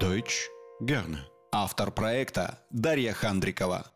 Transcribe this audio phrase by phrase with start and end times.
[0.00, 0.48] Deutsch
[0.80, 1.18] gerne.
[1.52, 3.92] Автор проекта Дарья Хандрикова.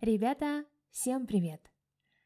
[0.00, 1.70] Ребята, всем привет!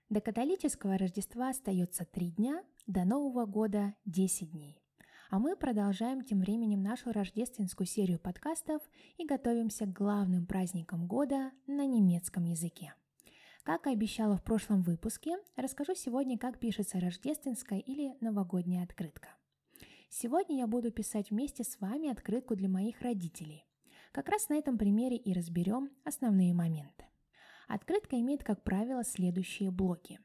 [0.08, 4.82] До католического Рождества остается три дня, до Нового года 10 дней.
[5.29, 8.80] А мы продолжаем тем временем нашу рождественскую серию подкастов
[9.18, 12.95] и готовимся к главным праздникам года на немецком языке.
[13.62, 19.28] Как и обещала в прошлом выпуске, расскажу сегодня, как пишется рождественская или новогодняя открытка.
[20.09, 23.64] Сегодня я буду писать вместе с вами открытку для моих родителей.
[24.10, 27.06] Как раз на этом примере и разберем основные моменты.
[27.68, 30.18] Открытка имеет, как правило, следующие блоки.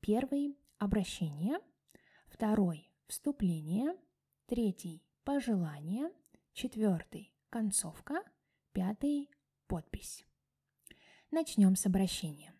[0.00, 1.60] Первый– обращение.
[2.26, 3.96] Второй– вступление.
[4.46, 6.10] Третий– пожелание.
[6.52, 8.24] Четвертый– концовка.
[8.72, 9.30] Пятый–
[9.68, 10.26] подпись.
[11.30, 12.51] Начнем с обращения.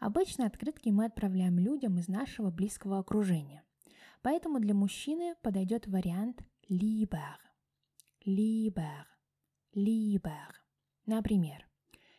[0.00, 3.64] Обычно открытки мы отправляем людям из нашего близкого окружения.
[4.22, 7.36] Поэтому для мужчины подойдет вариант lieber.
[8.24, 9.04] Lieber.
[9.74, 10.52] Lieber.
[11.06, 11.66] Например,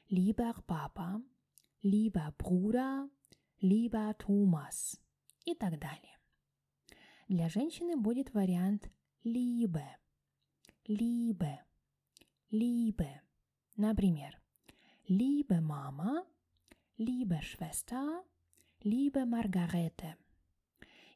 [0.10, 1.22] lieber Papa,
[1.84, 3.10] lieber Bruder,
[3.62, 4.98] lieber Thomas
[5.46, 6.18] и так далее.
[7.28, 8.90] Для женщины будет вариант
[9.26, 9.84] Liebe.
[10.88, 11.58] Liebe.
[12.50, 13.20] Liebe.
[13.76, 14.40] Например,
[15.10, 16.24] Liebe Mama,
[16.98, 18.24] liebe Schwester,
[18.82, 20.16] liebe Margarete.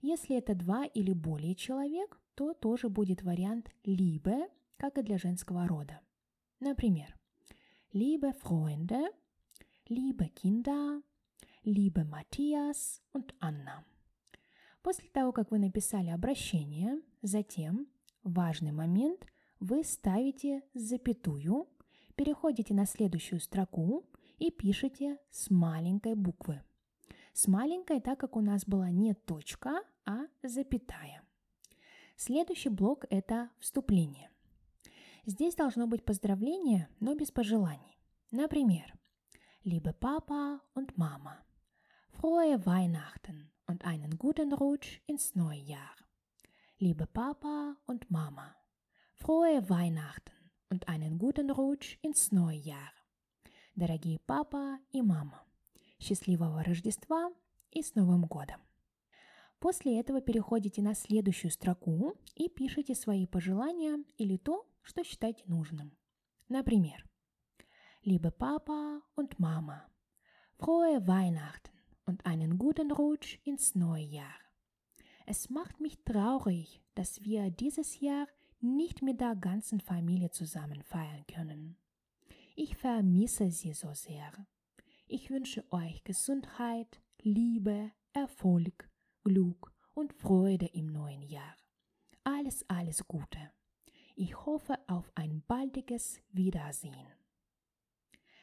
[0.02, 5.68] Если это два или более человек, то тоже будет вариант liebe, как и для женского
[5.68, 6.00] рода.
[6.59, 7.16] Например,
[7.94, 9.09] liebe Freunde,
[9.90, 11.02] liebe Kinder,
[11.64, 13.84] liebe Matthias und Anna.
[14.84, 17.88] После того, как вы написали обращение, затем,
[18.24, 19.26] важный момент,
[19.59, 21.68] вы ставите запятую,
[22.16, 24.06] переходите на следующую строку
[24.42, 26.64] и пишете с маленькой буквы.
[27.31, 31.22] С маленькой, так как у нас была не точка, а запятая.
[32.16, 34.31] Следующий блок– это вступление.
[35.28, 38.00] Здесь должно быть поздравление, но без пожеланий.
[38.31, 38.97] Например,
[39.63, 41.46] Liebe Papa und Mama,
[42.09, 45.96] frohe Weihnachten und einen guten Rutsch ins neue Jahr.
[46.79, 48.56] Liebe Papa und Mama,
[49.13, 52.91] frohe Weihnachten und einen guten Rutsch ins neue Jahr.
[53.76, 55.42] Дорогие папа и мама,
[55.98, 57.32] счастливого Рождества
[57.72, 58.59] и с Новым годом!
[59.59, 65.96] После этого переходите на следующую строку и пишите свои пожелания или то, что считаете нужным.
[66.50, 67.08] Например,
[68.04, 69.88] Liebe Papa und Mama,
[70.58, 71.72] frohe Weihnachten
[72.06, 74.36] und einen guten Rutsch ins neue Jahr.
[75.26, 78.28] Es macht mich traurig, dass wir dieses Jahr
[78.59, 81.78] nicht mit der ganzen Familie zusammen feiern können.
[82.63, 84.31] Ich vermisse sie so sehr.
[85.07, 88.88] Ich wünsche euch Gesundheit, Liebe, Erfolg,
[89.23, 91.57] Glück und Freude im neuen Jahr.
[92.23, 93.51] Alles, alles Gute.
[94.16, 97.07] Ich hoffe auf ein baldiges Wiedersehen.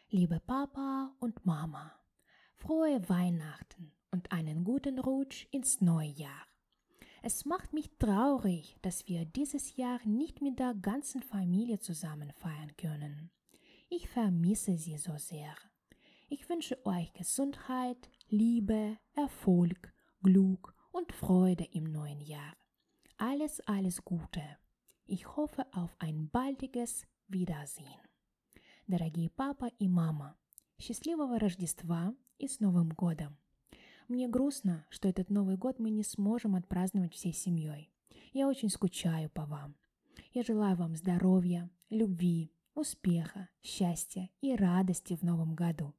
[0.09, 1.93] Liebe Papa und Mama,
[2.57, 6.45] frohe Weihnachten und einen guten Rutsch ins neue Jahr.
[7.23, 12.77] Es macht mich traurig, dass wir dieses Jahr nicht mit der ganzen Familie zusammen feiern
[12.77, 12.98] können.
[14.19, 15.55] Vermisse sie so sehr.
[16.29, 22.57] Ich wünsche euch Gesundheit, Liebe, Erfolg, Glück und Freude im neuen Jahr.
[23.17, 24.43] Alles, alles Gute.
[25.07, 28.09] Ich hoffe auf ein baldiges Wiedersehen.
[28.89, 30.37] Дорогие папа и мама,
[30.81, 33.39] счастливого Рождества и с Новым годом!
[34.09, 37.93] Мне грустно, что этот Новый год мы не сможем отпраздновать всей семьей.
[38.33, 39.77] Я очень скучаю по вам.
[40.33, 45.95] Я желаю вам здоровья, любви, успеха, счастья и радости в новом году.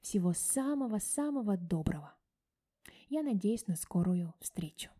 [0.00, 2.14] Всего самого-самого доброго.
[3.08, 4.90] Я надеюсь на скорую встречу.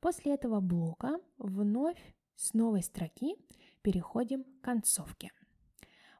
[0.00, 2.00] После этого блока вновь
[2.34, 3.36] с новой строки
[3.82, 5.30] переходим к концовке.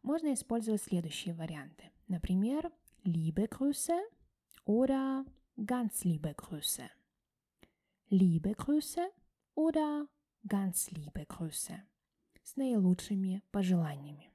[0.03, 1.91] Можно использовать следующие варианты.
[2.07, 2.73] Например,
[3.03, 4.01] liebe Grüße
[4.65, 5.27] oder
[5.57, 6.89] ganz liebe Grüße.
[8.11, 9.11] Liebe Grüße
[9.57, 10.07] oder
[10.45, 11.83] ganz liebe Grüße
[12.47, 14.31] с наилучшими пожеланиями.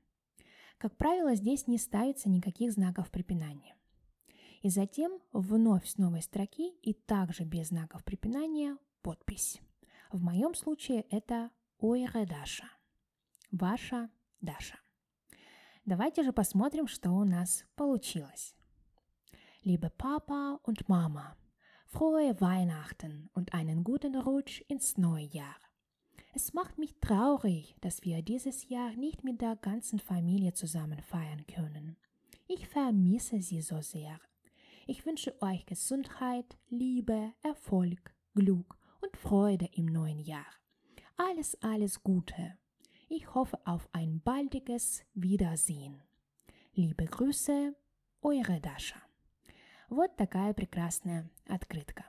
[0.77, 3.75] Как правило, здесь не ставится никаких знаков препинания.
[4.61, 9.61] И затем вновь с новой строки и также без знаков препинания подпись.
[10.11, 12.69] В моем случае это Ойре Даша.
[13.49, 14.09] Ваша
[14.41, 14.79] Даша.
[15.85, 18.53] Давайте же посмотрим, что у нас получилось.
[19.63, 21.37] Liebe Papa und Mama,
[21.87, 25.55] frohe Weihnachten und einen guten Rutsch ins neue Jahr.
[26.34, 31.46] Es macht mich traurig, dass wir dieses Jahr nicht mit der ganzen Familie zusammen feiern
[31.46, 31.96] können.
[32.46, 34.20] Ich vermisse sie so sehr.
[34.86, 40.46] Ich wünsche euch Gesundheit, Liebe, Erfolg, Glück und Freude im neuen Jahr.
[41.16, 42.58] Alles, alles Gute.
[43.08, 46.02] Ich hoffe auf ein baldiges Wiedersehen.
[46.74, 47.74] Liebe Grüße,
[48.20, 49.00] eure Даша.
[49.88, 52.04] Вот такая прекрасная открытка.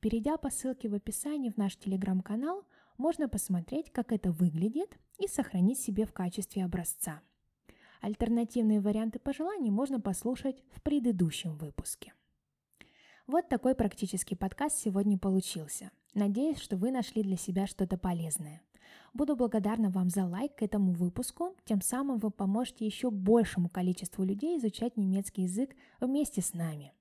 [0.00, 2.64] Перейдя по ссылке в описании в наш телеграм-канал,
[2.99, 7.21] можно посмотреть, как это выглядит и сохранить себе в качестве образца.
[8.01, 12.13] Альтернативные варианты пожеланий можно послушать в предыдущем выпуске.
[13.25, 15.91] Вот такой практический подкаст сегодня получился.
[16.13, 18.61] Надеюсь, что вы нашли для себя что-то полезное.
[19.13, 24.23] Буду благодарна вам за лайк к этому выпуску, тем самым вы поможете еще большему количеству
[24.23, 26.93] людей изучать немецкий язык вместе с нами.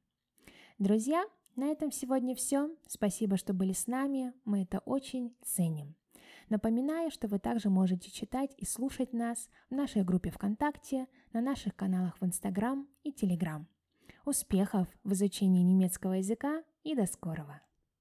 [0.78, 1.24] Друзья,
[1.58, 2.70] на этом сегодня все.
[2.86, 5.96] Спасибо, что были с нами, мы это очень ценим.
[6.48, 11.74] Напоминаю, что вы также можете читать и слушать нас в нашей группе ВКонтакте, на наших
[11.74, 13.66] каналах в Инстаграм и Телеграм.
[14.24, 17.60] Успехов в изучении немецкого языка и до скорого!